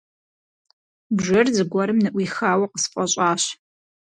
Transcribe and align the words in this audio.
Бжэр 1.15 1.47
зыгуэрым 1.55 1.99
ныӀуихауэ 2.03 2.65
къысфӀэщӀащ. 2.71 3.43